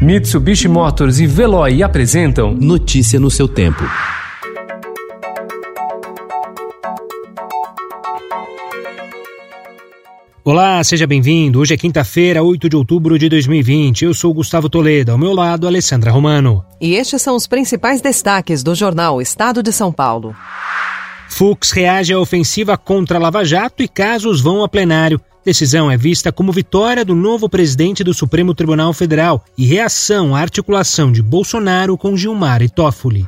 [0.00, 3.82] Mitsubishi Motors e Veloy apresentam Notícia no seu tempo.
[10.44, 11.60] Olá, seja bem-vindo.
[11.60, 14.04] Hoje é quinta-feira, 8 de outubro de 2020.
[14.04, 16.62] Eu sou Gustavo Toledo, ao meu lado, Alessandra Romano.
[16.78, 20.36] E estes são os principais destaques do jornal Estado de São Paulo.
[21.26, 25.18] Fux reage à ofensiva contra Lava Jato e casos vão a plenário.
[25.46, 30.40] Decisão é vista como vitória do novo presidente do Supremo Tribunal Federal e reação à
[30.40, 33.24] articulação de Bolsonaro com Gilmar e Toffoli.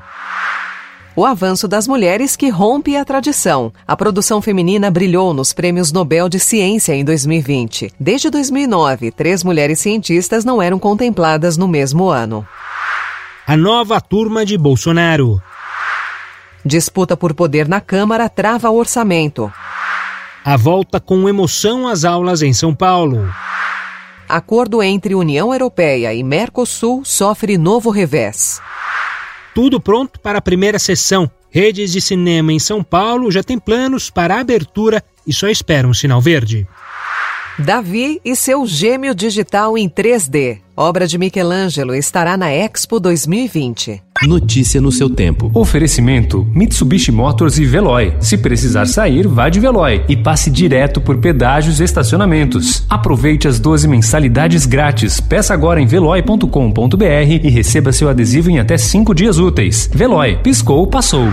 [1.15, 3.73] O avanço das mulheres que rompe a tradição.
[3.87, 7.93] A produção feminina brilhou nos Prêmios Nobel de Ciência em 2020.
[8.01, 12.45] Desde 2009, três mulheres cientistas não eram contempladas no mesmo ano.
[13.47, 15.41] A nova turma de Bolsonaro.
[16.65, 19.53] Disputa por poder na Câmara trava orçamento.
[20.51, 23.31] A volta com emoção às aulas em São Paulo.
[24.27, 28.59] Acordo entre União Europeia e Mercosul sofre novo revés.
[29.55, 31.31] Tudo pronto para a primeira sessão.
[31.51, 35.91] Redes de cinema em São Paulo já têm planos para a abertura e só esperam
[35.91, 36.67] um sinal verde.
[37.59, 40.59] Davi e seu gêmeo digital em 3D.
[40.77, 44.01] Obra de Michelangelo estará na Expo 2020.
[44.23, 45.51] Notícia no seu tempo.
[45.53, 48.15] Oferecimento: Mitsubishi Motors e Veloy.
[48.21, 52.87] Se precisar sair, vá de Veloy e passe direto por pedágios e estacionamentos.
[52.89, 55.21] Aproveite as 12 mensalidades grátis.
[55.21, 57.05] Peça agora em veloy.com.br
[57.43, 59.91] e receba seu adesivo em até 5 dias úteis.
[59.93, 61.27] Veloy, piscou, passou.